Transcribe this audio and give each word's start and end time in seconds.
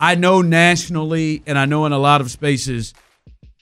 I 0.00 0.14
know 0.14 0.42
nationally 0.42 1.42
and 1.46 1.58
I 1.58 1.64
know 1.64 1.86
in 1.86 1.92
a 1.92 1.98
lot 1.98 2.20
of 2.20 2.30
spaces 2.30 2.94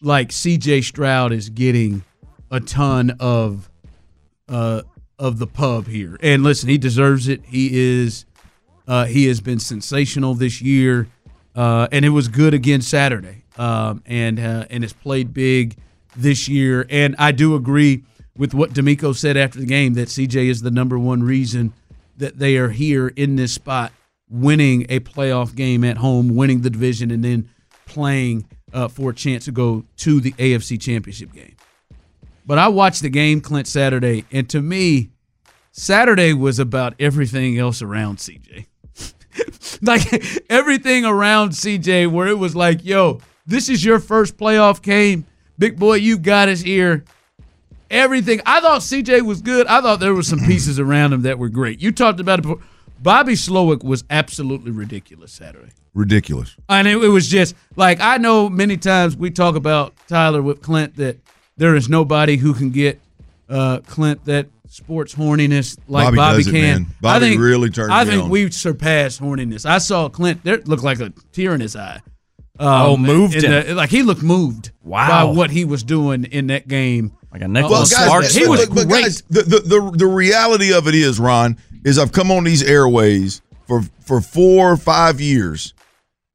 like 0.00 0.28
CJ 0.28 0.84
Stroud 0.84 1.32
is 1.32 1.48
getting 1.48 2.04
a 2.50 2.60
ton 2.60 3.16
of 3.18 3.70
uh 4.48 4.82
of 5.18 5.38
the 5.38 5.46
pub 5.46 5.86
here. 5.86 6.18
And 6.20 6.42
listen, 6.42 6.68
he 6.68 6.76
deserves 6.78 7.26
it. 7.28 7.44
He 7.46 7.70
is 7.72 8.26
uh 8.86 9.06
he 9.06 9.26
has 9.26 9.40
been 9.40 9.58
sensational 9.58 10.34
this 10.34 10.60
year. 10.60 11.08
Uh 11.54 11.88
and 11.90 12.04
it 12.04 12.10
was 12.10 12.28
good 12.28 12.54
again 12.54 12.82
Saturday. 12.82 13.44
Um 13.56 14.02
and 14.04 14.38
uh, 14.38 14.66
and 14.68 14.84
it's 14.84 14.92
played 14.92 15.32
big 15.32 15.76
this 16.14 16.48
year 16.48 16.86
and 16.90 17.16
I 17.18 17.32
do 17.32 17.54
agree 17.54 18.04
with 18.36 18.54
what 18.54 18.72
DeMeco 18.72 19.16
said 19.16 19.36
after 19.36 19.58
the 19.58 19.66
game 19.66 19.94
that 19.94 20.08
CJ 20.08 20.50
is 20.50 20.62
the 20.62 20.70
number 20.70 20.98
one 20.98 21.22
reason 21.22 21.72
that 22.16 22.38
they 22.38 22.56
are 22.56 22.70
here 22.70 23.08
in 23.08 23.36
this 23.36 23.52
spot, 23.52 23.92
winning 24.28 24.86
a 24.88 25.00
playoff 25.00 25.54
game 25.54 25.84
at 25.84 25.98
home, 25.98 26.34
winning 26.34 26.62
the 26.62 26.70
division, 26.70 27.10
and 27.10 27.24
then 27.24 27.48
playing 27.86 28.48
uh, 28.72 28.88
for 28.88 29.10
a 29.10 29.14
chance 29.14 29.44
to 29.46 29.52
go 29.52 29.84
to 29.96 30.20
the 30.20 30.32
AFC 30.32 30.80
Championship 30.80 31.32
game. 31.32 31.56
But 32.44 32.58
I 32.58 32.68
watched 32.68 33.02
the 33.02 33.08
game, 33.08 33.40
Clint, 33.40 33.66
Saturday, 33.66 34.24
and 34.30 34.48
to 34.50 34.62
me, 34.62 35.10
Saturday 35.72 36.32
was 36.32 36.58
about 36.58 36.94
everything 36.98 37.58
else 37.58 37.82
around 37.82 38.18
CJ. 38.18 38.66
like 39.82 40.46
everything 40.50 41.04
around 41.04 41.50
CJ, 41.50 42.10
where 42.10 42.28
it 42.28 42.38
was 42.38 42.54
like, 42.54 42.84
yo, 42.84 43.20
this 43.46 43.68
is 43.68 43.84
your 43.84 43.98
first 43.98 44.36
playoff 44.36 44.80
game. 44.80 45.26
Big 45.58 45.78
boy, 45.78 45.94
you 45.94 46.18
got 46.18 46.48
us 46.48 46.60
here 46.60 47.04
everything. 47.90 48.40
I 48.46 48.60
thought 48.60 48.80
CJ 48.80 49.22
was 49.22 49.42
good. 49.42 49.66
I 49.66 49.80
thought 49.80 50.00
there 50.00 50.14
were 50.14 50.22
some 50.22 50.40
pieces 50.40 50.78
around 50.78 51.12
him 51.12 51.22
that 51.22 51.38
were 51.38 51.48
great. 51.48 51.80
You 51.80 51.92
talked 51.92 52.20
about 52.20 52.40
it 52.40 52.42
before. 52.42 52.60
Bobby 53.00 53.34
Slowik 53.34 53.84
was 53.84 54.04
absolutely 54.10 54.70
ridiculous 54.70 55.32
Saturday. 55.32 55.70
Ridiculous. 55.94 56.56
And 56.68 56.86
it, 56.88 56.96
it 57.02 57.08
was 57.08 57.28
just 57.28 57.54
like 57.76 58.00
I 58.00 58.18
know 58.18 58.48
many 58.48 58.76
times 58.76 59.16
we 59.16 59.30
talk 59.30 59.54
about 59.56 59.94
Tyler 60.08 60.42
with 60.42 60.62
Clint 60.62 60.96
that 60.96 61.18
there 61.56 61.74
is 61.74 61.88
nobody 61.88 62.36
who 62.36 62.52
can 62.54 62.70
get 62.70 63.00
uh, 63.48 63.78
Clint 63.86 64.24
that 64.26 64.46
sports 64.68 65.14
horniness 65.14 65.78
like 65.88 66.06
Bobby 66.06 66.16
Bobby, 66.16 66.36
does 66.38 66.46
it, 66.48 66.52
can. 66.52 66.60
man. 66.62 66.86
Bobby 67.00 67.26
I 67.26 67.28
think, 67.30 67.40
really 67.40 67.70
turned. 67.70 67.92
I 67.92 68.04
think 68.04 68.24
on. 68.24 68.30
we 68.30 68.50
surpassed 68.50 69.20
horniness. 69.22 69.64
I 69.64 69.78
saw 69.78 70.08
Clint. 70.08 70.42
There 70.44 70.58
looked 70.58 70.82
like 70.82 71.00
a 71.00 71.12
tear 71.32 71.54
in 71.54 71.60
his 71.60 71.76
eye. 71.76 72.00
Um, 72.58 72.68
Oh, 72.68 72.96
moved 72.96 73.34
in 73.36 73.44
him. 73.52 73.66
the- 73.68 73.74
like 73.74 73.90
he 73.90 74.02
looked 74.02 74.22
moved 74.22 74.72
Wow. 74.82 75.08
by 75.28 75.32
what 75.36 75.50
he 75.50 75.64
was 75.64 75.82
doing 75.82 76.24
in 76.24 76.46
that 76.48 76.66
game. 76.68 77.12
Like 77.32 77.42
a 77.42 77.48
Nicholas 77.48 77.92
Well, 77.92 78.00
guys, 78.00 78.06
Sparks. 78.08 78.34
he 78.34 78.46
was 78.48 78.66
but, 78.66 78.74
but 78.74 78.88
great. 78.88 79.02
guys, 79.02 79.22
the, 79.28 79.42
the, 79.42 79.58
the, 79.60 79.90
the 79.98 80.06
reality 80.06 80.72
of 80.72 80.88
it 80.88 80.94
is, 80.94 81.20
Ron, 81.20 81.58
is 81.86 81.98
I've 82.00 82.12
come 82.12 82.32
on 82.32 82.44
these 82.44 82.62
airways 82.62 83.40
for 83.66 83.82
for 84.00 84.20
four 84.20 84.72
or 84.72 84.76
five 84.76 85.20
years, 85.20 85.72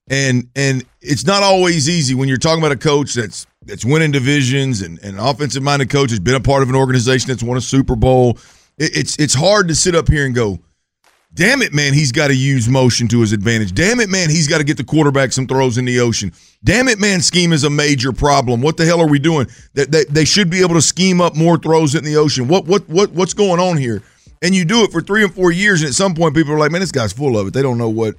and 0.09 0.49
and 0.55 0.83
it's 1.01 1.25
not 1.25 1.43
always 1.43 1.89
easy 1.89 2.15
when 2.15 2.29
you're 2.29 2.37
talking 2.37 2.63
about 2.63 2.71
a 2.71 2.77
coach 2.77 3.13
that's 3.13 3.45
that's 3.63 3.83
winning 3.83 4.11
divisions 4.11 4.81
and 4.81 4.97
and 5.03 5.19
an 5.19 5.19
offensive 5.19 5.61
minded 5.61 5.89
coach 5.89 6.09
has 6.09 6.21
been 6.21 6.35
a 6.35 6.39
part 6.39 6.63
of 6.63 6.69
an 6.69 6.75
organization 6.75 7.27
that's 7.27 7.43
won 7.43 7.57
a 7.57 7.61
Super 7.61 7.97
Bowl. 7.97 8.37
It, 8.77 8.97
it's 8.97 9.17
it's 9.17 9.33
hard 9.33 9.67
to 9.67 9.75
sit 9.75 9.93
up 9.93 10.07
here 10.07 10.25
and 10.25 10.33
go, 10.33 10.59
Damn 11.33 11.61
it, 11.61 11.73
man, 11.73 11.93
he's 11.93 12.11
got 12.11 12.27
to 12.27 12.35
use 12.35 12.67
motion 12.67 13.07
to 13.07 13.21
his 13.21 13.31
advantage. 13.31 13.73
Damn 13.73 14.01
it, 14.01 14.09
man, 14.09 14.29
he's 14.29 14.49
got 14.49 14.57
to 14.57 14.65
get 14.65 14.75
the 14.75 14.83
quarterback 14.83 15.31
some 15.31 15.47
throws 15.47 15.77
in 15.77 15.85
the 15.85 15.99
ocean. 16.01 16.33
Damn 16.63 16.89
it, 16.89 16.99
man, 16.99 17.21
scheme 17.21 17.53
is 17.53 17.63
a 17.63 17.69
major 17.69 18.11
problem. 18.11 18.61
What 18.61 18.75
the 18.75 18.85
hell 18.85 18.99
are 18.99 19.07
we 19.07 19.17
doing? 19.17 19.47
That 19.73 19.91
they, 19.91 20.03
they 20.05 20.25
should 20.25 20.49
be 20.49 20.59
able 20.61 20.75
to 20.75 20.81
scheme 20.81 21.21
up 21.21 21.35
more 21.35 21.57
throws 21.57 21.95
in 21.95 22.03
the 22.03 22.17
ocean. 22.17 22.49
What 22.49 22.65
what 22.65 22.87
what 22.89 23.11
what's 23.11 23.33
going 23.33 23.61
on 23.61 23.77
here? 23.77 24.03
And 24.41 24.55
you 24.55 24.65
do 24.65 24.83
it 24.83 24.91
for 24.91 25.01
three 25.01 25.23
and 25.23 25.33
four 25.33 25.51
years, 25.51 25.81
and 25.81 25.89
at 25.89 25.93
some 25.93 26.15
point, 26.15 26.35
people 26.35 26.53
are 26.53 26.59
like, 26.59 26.71
"Man, 26.71 26.81
this 26.81 26.91
guy's 26.91 27.13
full 27.13 27.37
of 27.37 27.47
it." 27.47 27.53
They 27.53 27.61
don't 27.61 27.77
know 27.77 27.89
what 27.89 28.15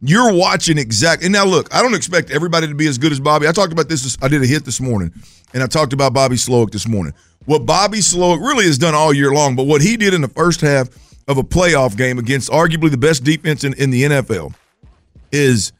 you're 0.00 0.32
watching 0.32 0.78
exact. 0.78 1.22
And 1.22 1.32
now, 1.32 1.44
look, 1.44 1.72
I 1.72 1.80
don't 1.80 1.94
expect 1.94 2.30
everybody 2.30 2.66
to 2.66 2.74
be 2.74 2.88
as 2.88 2.98
good 2.98 3.12
as 3.12 3.20
Bobby. 3.20 3.46
I 3.46 3.52
talked 3.52 3.72
about 3.72 3.88
this. 3.88 4.18
I 4.20 4.28
did 4.28 4.42
a 4.42 4.46
hit 4.46 4.64
this 4.64 4.80
morning, 4.80 5.12
and 5.54 5.62
I 5.62 5.66
talked 5.66 5.92
about 5.92 6.12
Bobby 6.12 6.36
Slowik 6.36 6.72
this 6.72 6.88
morning. 6.88 7.14
What 7.44 7.64
Bobby 7.66 7.98
Slowik 7.98 8.40
really 8.40 8.66
has 8.66 8.78
done 8.78 8.94
all 8.94 9.12
year 9.12 9.32
long, 9.32 9.54
but 9.54 9.64
what 9.64 9.80
he 9.80 9.96
did 9.96 10.14
in 10.14 10.20
the 10.20 10.28
first 10.28 10.60
half 10.60 10.88
of 11.28 11.38
a 11.38 11.42
playoff 11.42 11.96
game 11.96 12.18
against 12.18 12.50
arguably 12.50 12.90
the 12.90 12.98
best 12.98 13.22
defense 13.22 13.62
in, 13.64 13.74
in 13.74 13.90
the 13.90 14.02
NFL 14.02 14.54
is 15.30 15.72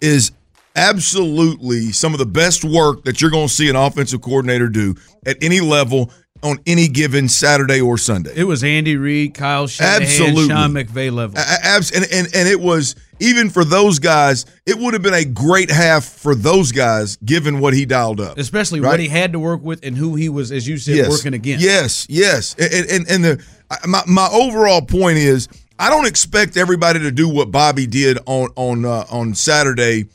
is 0.00 0.30
absolutely 0.76 1.90
some 1.90 2.12
of 2.12 2.18
the 2.18 2.26
best 2.26 2.64
work 2.64 3.02
that 3.04 3.20
you're 3.20 3.30
going 3.30 3.48
to 3.48 3.52
see 3.52 3.68
an 3.68 3.76
offensive 3.76 4.20
coordinator 4.20 4.68
do 4.68 4.94
at 5.26 5.36
any 5.42 5.60
level 5.60 6.12
on 6.42 6.58
any 6.66 6.88
given 6.88 7.28
Saturday 7.28 7.80
or 7.80 7.98
Sunday. 7.98 8.32
It 8.34 8.44
was 8.44 8.62
Andy 8.62 8.96
Reid, 8.96 9.34
Kyle 9.34 9.66
Shanahan, 9.66 10.02
Absolutely. 10.02 10.48
Sean 10.48 10.72
McVay 10.72 11.12
level. 11.12 11.36
Abs- 11.38 11.90
and, 11.90 12.04
and 12.12 12.28
and 12.34 12.48
it 12.48 12.60
was 12.60 12.94
even 13.20 13.50
for 13.50 13.64
those 13.64 13.98
guys, 13.98 14.46
it 14.64 14.78
would 14.78 14.94
have 14.94 15.02
been 15.02 15.14
a 15.14 15.24
great 15.24 15.70
half 15.70 16.04
for 16.04 16.34
those 16.34 16.70
guys 16.70 17.16
given 17.24 17.58
what 17.60 17.74
he 17.74 17.84
dialed 17.84 18.20
up. 18.20 18.38
Especially 18.38 18.80
Right? 18.80 18.90
what 18.90 19.00
he 19.00 19.08
had 19.08 19.32
to 19.32 19.38
work 19.40 19.62
with 19.62 19.80
and 19.84 19.96
who 19.96 20.14
he 20.14 20.28
was, 20.28 20.52
as 20.52 20.68
you 20.68 20.78
said, 20.78 21.08
working 21.08 21.34
against. 21.34 21.64
Yes, 21.64 22.06
yes. 22.08 22.54
And 22.58 22.90
and, 22.90 23.10
and 23.10 23.24
the 23.24 23.44
my 23.86 24.02
my 24.06 24.28
overall 24.32 24.82
point 24.82 25.18
is 25.18 25.48
I 25.78 25.90
don't 25.90 26.06
expect 26.06 26.56
everybody 26.56 27.00
to 27.00 27.10
do 27.10 27.28
what 27.28 27.50
Bobby 27.50 27.86
did 27.86 28.18
on 28.26 28.50
on 28.56 28.84
uh, 28.84 29.04
on 29.10 29.34
Saturday 29.34 30.06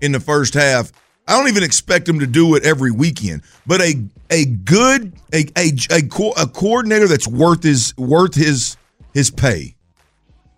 in 0.00 0.12
the 0.12 0.20
first 0.20 0.54
half. 0.54 0.92
I 1.30 1.38
don't 1.38 1.48
even 1.48 1.62
expect 1.62 2.08
him 2.08 2.18
to 2.20 2.26
do 2.26 2.56
it 2.56 2.64
every 2.64 2.90
weekend. 2.90 3.42
But 3.66 3.80
a 3.80 4.04
a 4.30 4.44
good 4.46 5.12
a 5.32 5.46
a 5.56 5.70
a, 5.90 6.02
co- 6.02 6.32
a 6.32 6.46
coordinator 6.46 7.06
that's 7.06 7.28
worth 7.28 7.62
his 7.62 7.96
worth 7.96 8.34
his 8.34 8.76
his 9.14 9.30
pay 9.30 9.76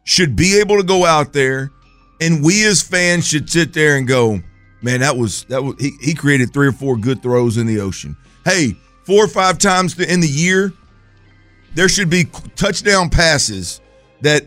should 0.05 0.34
be 0.34 0.59
able 0.59 0.78
to 0.78 0.83
go 0.83 1.05
out 1.05 1.33
there 1.33 1.71
and 2.21 2.43
we 2.43 2.65
as 2.66 2.83
fans 2.83 3.27
should 3.27 3.50
sit 3.50 3.72
there 3.72 3.97
and 3.97 4.06
go, 4.06 4.41
man, 4.81 5.00
that 5.00 5.16
was 5.16 5.44
that 5.44 5.62
was 5.62 5.75
he, 5.78 5.93
he 6.00 6.15
created 6.15 6.53
three 6.53 6.69
or 6.69 6.72
four 6.72 6.97
good 6.97 7.22
throws 7.22 7.56
in 7.56 7.66
the 7.66 7.81
ocean. 7.81 8.16
Hey, 8.44 8.77
four 9.04 9.25
or 9.25 9.28
five 9.28 9.59
times 9.59 9.99
in 9.99 10.21
the 10.21 10.28
year, 10.28 10.72
there 11.75 11.89
should 11.89 12.09
be 12.09 12.25
touchdown 12.56 13.10
passes 13.10 13.81
that 14.21 14.47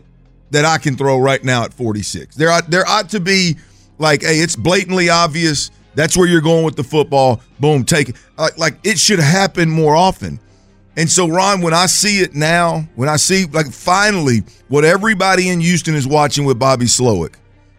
that 0.50 0.64
I 0.64 0.78
can 0.78 0.96
throw 0.96 1.18
right 1.18 1.42
now 1.42 1.64
at 1.64 1.74
46. 1.74 2.36
There 2.36 2.50
ought, 2.50 2.70
there 2.70 2.86
ought 2.86 3.10
to 3.10 3.20
be 3.20 3.56
like, 3.98 4.22
hey, 4.22 4.38
it's 4.38 4.56
blatantly 4.56 5.10
obvious. 5.10 5.70
That's 5.96 6.16
where 6.16 6.28
you're 6.28 6.42
going 6.42 6.64
with 6.64 6.76
the 6.76 6.84
football. 6.84 7.40
Boom, 7.58 7.82
take 7.84 8.10
it. 8.10 8.16
Like, 8.38 8.58
like 8.58 8.78
it 8.84 8.98
should 8.98 9.18
happen 9.18 9.68
more 9.68 9.96
often. 9.96 10.38
And 10.96 11.10
so, 11.10 11.26
Ron, 11.26 11.62
when 11.62 11.74
I 11.74 11.86
see 11.86 12.20
it 12.20 12.34
now, 12.34 12.88
when 12.94 13.08
I 13.08 13.16
see 13.16 13.46
like 13.46 13.72
finally 13.72 14.42
what 14.68 14.84
everybody 14.84 15.48
in 15.48 15.60
Houston 15.60 15.94
is 15.94 16.06
watching 16.06 16.44
with 16.44 16.58
Bobby 16.58 16.84
Slowik. 16.84 17.34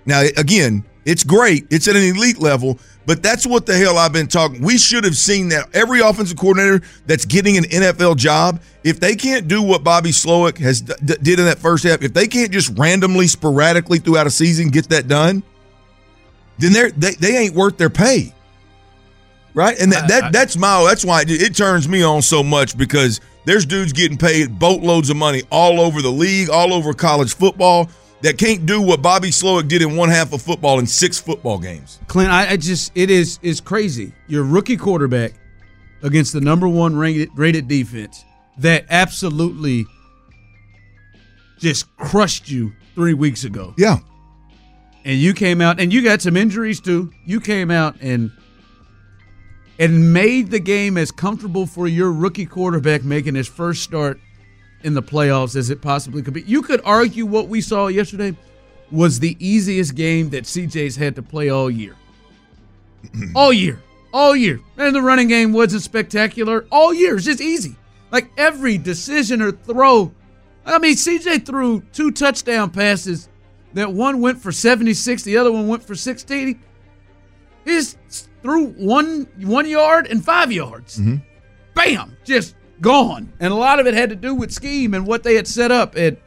Now, 0.06 0.24
again, 0.36 0.84
it's 1.06 1.24
great. 1.24 1.66
It's 1.70 1.88
at 1.88 1.96
an 1.96 2.04
elite 2.04 2.40
level, 2.40 2.80
but 3.06 3.24
that's 3.24 3.46
what 3.46 3.66
the 3.66 3.78
hell 3.78 3.98
I've 3.98 4.12
been 4.12 4.28
talking. 4.28 4.62
We 4.62 4.78
should 4.78 5.04
have 5.04 5.16
seen 5.16 5.50
that 5.50 5.70
every 5.74 6.02
offensive 6.02 6.38
coordinator 6.38 6.86
that's 7.06 7.24
getting 7.24 7.58
an 7.58 7.64
NFL 7.64 8.18
job, 8.18 8.62
if 8.84 9.00
they 9.00 9.16
can't 9.16 9.48
do 9.48 9.62
what 9.62 9.84
Bobby 9.84 10.10
Slowik 10.10 10.58
has 10.58 10.82
d- 10.82 11.16
did 11.22 11.40
in 11.40 11.46
that 11.46 11.60
first 11.60 11.86
half, 11.86 12.02
if 12.02 12.14
they 12.14 12.28
can't 12.28 12.52
just 12.52 12.78
randomly, 12.78 13.28
sporadically 13.28 14.00
throughout 14.00 14.28
a 14.28 14.32
season 14.32 14.70
get 14.70 14.90
that 14.90 15.08
done, 15.08 15.44
then 16.60 16.74
they're 16.74 16.92
they, 16.92 17.12
they 17.16 17.38
ain't 17.38 17.56
worth 17.56 17.78
their 17.78 17.90
pay. 17.90 18.34
Right? 19.54 19.80
And 19.80 19.92
that, 19.92 20.08
that 20.08 20.32
that's 20.32 20.56
my 20.56 20.84
that's 20.88 21.04
why 21.04 21.22
it, 21.22 21.30
it 21.30 21.56
turns 21.56 21.88
me 21.88 22.04
on 22.04 22.22
so 22.22 22.44
much 22.44 22.78
because 22.78 23.22
there's 23.46 23.66
dudes 23.66 23.94
getting 23.94 24.18
paid 24.18 24.60
boatloads 24.60 25.10
of 25.10 25.18
money 25.18 25.44
all 25.52 25.80
over 25.80 26.02
the 26.02 26.12
league, 26.12 26.50
all 26.50 26.74
over 26.74 26.94
college 26.94 27.34
football. 27.34 27.90
that 28.22 28.38
can't 28.38 28.66
do 28.66 28.82
what 28.82 29.02
Bobby 29.02 29.30
Slowik 29.30 29.68
did 29.68 29.82
in 29.82 29.96
one 29.96 30.10
half 30.10 30.34
of 30.34 30.42
football 30.42 30.80
in 30.80 30.88
six 30.88 31.20
football 31.20 31.60
games. 31.60 32.00
Clint, 32.08 32.32
I, 32.32 32.52
I 32.52 32.58
just 32.58 32.92
it 32.96 33.10
is 33.10 33.40
is 33.42 33.62
crazy. 33.62 34.14
Your 34.28 34.44
rookie 34.44 34.78
quarterback 34.78 35.34
against 36.04 36.34
the 36.34 36.42
number 36.42 36.68
one 36.68 36.96
rated, 36.96 37.30
rated 37.36 37.68
defense 37.68 38.24
that 38.60 38.86
absolutely 38.90 39.86
just 41.58 41.96
crushed 41.98 42.50
you 42.50 42.74
three 42.96 43.14
weeks 43.14 43.44
ago. 43.44 43.74
Yeah. 43.78 44.00
And 45.08 45.18
you 45.18 45.34
came 45.34 45.62
out 45.62 45.80
and 45.80 45.94
you 45.94 46.04
got 46.04 46.22
some 46.22 46.36
injuries 46.36 46.82
too. 46.82 47.14
You 47.26 47.40
came 47.40 47.72
out 47.72 47.96
and 48.02 48.30
and 49.80 50.12
made 50.12 50.52
the 50.52 50.60
game 50.60 50.98
as 50.98 51.12
comfortable 51.12 51.66
for 51.66 51.88
your 51.88 52.12
rookie 52.12 52.46
quarterback 52.46 53.06
making 53.06 53.36
his 53.36 53.48
first 53.48 53.84
start 53.84 54.20
in 54.84 54.96
the 54.96 55.02
playoffs 55.02 55.56
as 55.56 55.70
it 55.70 55.82
possibly 55.82 56.22
could 56.22 56.34
be. 56.34 56.42
You 56.42 56.62
could 56.62 56.82
argue 56.84 57.26
what 57.26 57.48
we 57.48 57.62
saw 57.62 57.88
yesterday 57.88 58.36
was 58.92 59.22
the 59.22 59.38
easiest 59.40 59.96
game 59.96 60.30
that 60.32 60.44
CJ's 60.44 60.98
had 60.98 61.16
to 61.16 61.22
play 61.22 61.48
all 61.48 61.72
year. 61.72 61.96
all 63.34 63.54
year. 63.54 63.82
All 64.12 64.36
year. 64.36 64.60
And 64.76 64.94
the 64.94 65.02
running 65.02 65.30
game 65.30 65.54
wasn't 65.54 65.84
spectacular. 65.84 66.66
All 66.70 66.94
year. 66.94 67.16
It's 67.16 67.24
just 67.24 67.40
easy. 67.40 67.78
Like 68.12 68.30
every 68.36 68.78
decision 68.78 69.42
or 69.42 69.54
throw. 69.54 70.12
I 70.66 70.80
mean, 70.80 70.96
CJ 70.96 71.46
threw 71.46 71.80
two 71.94 72.12
touchdown 72.12 72.72
passes 72.72 73.30
that 73.78 73.94
one 73.94 74.22
went 74.22 74.42
for 74.42 74.52
76, 74.52 75.22
the 75.22 75.38
other 75.38 75.52
one 75.52 75.68
went 75.68 75.84
for 75.84 75.94
60. 75.94 76.46
He 76.46 76.58
just 77.66 77.98
threw 78.42 78.70
one 78.70 79.28
one 79.42 79.68
yard 79.70 80.08
and 80.08 80.24
five 80.24 80.52
yards. 80.52 80.98
Mm-hmm. 80.98 81.18
Bam, 81.76 82.18
just 82.24 82.56
gone. 82.82 83.32
And 83.40 83.54
a 83.54 83.56
lot 83.56 83.80
of 83.80 83.86
it 83.86 83.94
had 83.94 84.10
to 84.10 84.16
do 84.16 84.34
with 84.34 84.52
scheme 84.52 84.94
and 84.94 85.06
what 85.06 85.22
they 85.22 85.36
had 85.36 85.48
set 85.48 85.72
up. 85.72 85.96
And 85.96 86.18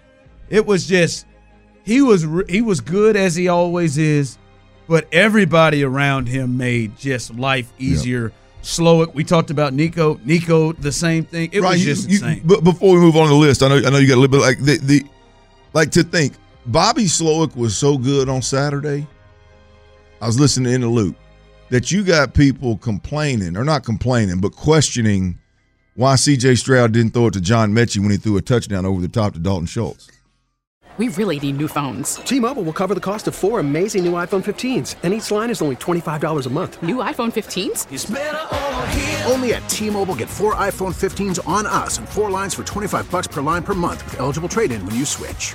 it 0.49 0.65
was 0.65 0.87
just 0.87 1.27
he 1.83 2.03
was 2.03 2.25
he 2.49 2.63
was 2.63 2.81
good 2.81 3.17
as 3.17 3.35
he 3.35 3.49
always 3.49 3.99
is, 3.99 4.39
but 4.87 5.09
everybody 5.11 5.83
around 5.83 6.29
him 6.29 6.57
made 6.57 6.97
just 6.97 7.35
life 7.35 7.73
easier. 7.79 8.33
Yep. 8.63 9.09
it. 9.09 9.15
we 9.15 9.25
talked 9.25 9.51
about 9.51 9.73
Nico. 9.73 10.21
Nico, 10.25 10.73
the 10.75 10.93
same 10.93 11.25
thing. 11.25 11.51
It 11.53 11.63
right, 11.63 11.73
was 11.73 11.83
just 11.83 12.09
you, 12.09 12.17
insane. 12.17 12.43
but 12.45 12.63
before 12.63 12.95
we 12.95 13.01
move 13.01 13.17
on 13.17 13.25
to 13.25 13.31
the 13.31 13.35
list, 13.35 13.65
I 13.65 13.69
know 13.69 13.79
I 13.85 13.91
know 13.91 13.99
you 13.99 14.07
got 14.07 14.17
a 14.17 14.21
little 14.21 14.29
bit 14.29 14.41
like 14.41 14.59
the, 14.59 14.77
the 14.79 15.05
like 15.73 15.91
to 15.93 16.05
think 16.05 16.35
Bobby 16.67 17.05
Slowik 17.05 17.57
was 17.57 17.77
so 17.77 17.97
good 17.97 18.29
on 18.29 18.43
Saturday. 18.43 19.07
I 20.21 20.27
was 20.27 20.39
listening 20.39 20.75
in 20.75 20.83
the 20.83 20.89
loop 20.89 21.17
that 21.71 21.91
you 21.91 22.05
got 22.05 22.35
people 22.35 22.77
complaining, 22.77 23.57
or 23.57 23.65
not 23.65 23.85
complaining, 23.85 24.41
but 24.41 24.55
questioning 24.55 25.39
why 25.95 26.15
CJ 26.15 26.59
Stroud 26.59 26.93
didn't 26.93 27.15
throw 27.15 27.29
it 27.29 27.33
to 27.33 27.41
John 27.41 27.73
Metchie 27.73 28.01
when 28.01 28.11
he 28.11 28.19
threw 28.19 28.37
a 28.37 28.43
touchdown 28.43 28.85
over 28.85 29.01
the 29.01 29.09
top 29.09 29.33
to 29.35 29.39
Dalton 29.39 29.67
Schultz. 29.67 30.11
We 30.99 31.09
really 31.09 31.41
need 31.41 31.57
new 31.57 31.69
phones. 31.69 32.17
T-Mobile 32.17 32.63
will 32.63 32.75
cover 32.75 32.95
the 32.95 33.01
cost 33.01 33.27
of 33.27 33.35
four 33.35 33.61
amazing 33.61 34.05
new 34.05 34.13
iPhone 34.13 34.45
15s, 34.45 34.97
and 35.03 35.15
each 35.15 35.31
line 35.31 35.49
is 35.49 35.63
only 35.63 35.77
$25 35.77 36.45
a 36.47 36.51
month. 36.51 36.83
New 36.83 36.97
iPhone 36.97 37.33
15s? 37.33 39.31
Only 39.31 39.55
at 39.55 39.67
T-Mobile 39.71 40.17
get 40.17 40.29
four 40.29 40.57
iPhone 40.57 40.93
15s 40.93 41.39
on 41.49 41.65
us 41.65 41.97
and 41.97 42.07
four 42.07 42.29
lines 42.29 42.53
for 42.53 42.65
25 42.65 43.11
bucks 43.11 43.29
per 43.29 43.41
line 43.41 43.63
per 43.63 43.73
month 43.73 44.05
with 44.05 44.21
eligible 44.21 44.49
trade-in 44.49 44.85
when 44.85 44.97
you 44.97 45.07
switch. 45.07 45.55